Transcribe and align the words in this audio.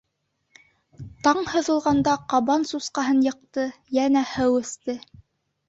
—Таң 1.27 1.41
һыҙылғанда 1.51 2.15
ҡабан 2.35 2.67
сусҡаһын 2.71 3.21
йыҡты, 3.29 3.69
йәнә 4.01 4.27
һыу 4.35 4.61
эсте. 4.67 5.01